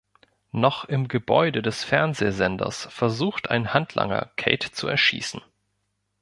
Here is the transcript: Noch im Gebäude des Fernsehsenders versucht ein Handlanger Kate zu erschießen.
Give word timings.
Noch 0.51 0.85
im 0.85 1.07
Gebäude 1.07 1.61
des 1.61 1.83
Fernsehsenders 1.83 2.87
versucht 2.89 3.51
ein 3.51 3.71
Handlanger 3.71 4.31
Kate 4.35 4.71
zu 4.71 4.87
erschießen. 4.87 5.41